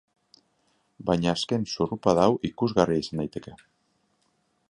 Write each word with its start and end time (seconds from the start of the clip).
Baina 1.09 1.33
azken 1.33 1.67
zurrupada 1.75 2.25
hau 2.29 2.33
ikusgarria 2.51 3.05
izan 3.05 3.23
daiteke. 3.23 3.57